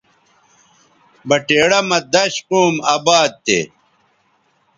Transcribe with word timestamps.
بٹیڑہ 1.27 1.79
مہ 1.89 1.99
دش 2.13 2.33
قوم 2.49 2.75
اباد 2.95 3.31
تھے 3.45 3.59